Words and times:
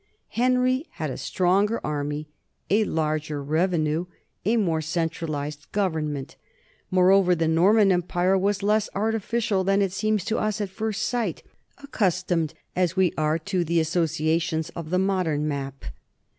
Henry 0.29 0.87
had 0.93 1.11
a 1.11 1.15
stronger 1.15 1.79
army, 1.83 2.27
a 2.71 2.85
larger 2.85 3.43
revenue, 3.43 4.05
a 4.45 4.57
more 4.57 4.81
centralized 4.81 5.71
government. 5.73 6.37
Moreover, 6.89 7.35
the 7.35 7.47
Norman 7.47 7.91
empire 7.91 8.35
was 8.35 8.63
less 8.63 8.89
artificial 8.95 9.63
than 9.63 9.79
it 9.79 9.91
seems 9.91 10.25
to 10.25 10.39
us 10.39 10.59
at 10.59 10.71
first 10.71 11.03
sight, 11.03 11.43
accus 11.77 12.25
tomed 12.25 12.55
as 12.75 12.95
we 12.95 13.13
are 13.15 13.37
to 13.37 13.63
the 13.63 13.79
associations 13.79 14.71
of 14.71 14.89
the 14.89 14.97
modern 14.97 15.47
map. 15.47 15.85